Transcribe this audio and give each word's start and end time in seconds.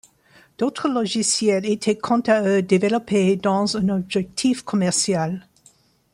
D'autres 0.57 0.89
logiciels 0.89 1.63
étaient 1.67 1.95
quant 1.95 2.21
à 2.21 2.41
eux 2.41 2.63
développés 2.63 3.35
dans 3.35 3.77
un 3.77 3.89
objectif 3.89 4.63
commercial. 4.63 5.47